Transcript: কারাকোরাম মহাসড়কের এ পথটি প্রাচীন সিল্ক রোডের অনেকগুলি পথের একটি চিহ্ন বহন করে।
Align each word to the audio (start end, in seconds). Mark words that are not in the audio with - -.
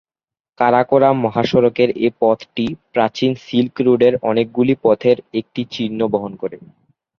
কারাকোরাম 0.59 1.15
মহাসড়কের 1.25 1.89
এ 1.99 2.19
পথটি 2.21 2.65
প্রাচীন 2.93 3.31
সিল্ক 3.45 3.75
রোডের 3.81 4.13
অনেকগুলি 4.29 4.73
পথের 4.83 5.17
একটি 5.39 5.61
চিহ্ন 5.73 5.99
বহন 6.13 6.33
করে। 6.41 6.57